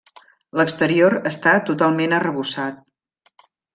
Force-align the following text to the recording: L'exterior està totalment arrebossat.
L'exterior 0.59 1.15
està 1.31 1.53
totalment 1.67 2.17
arrebossat. 2.21 3.45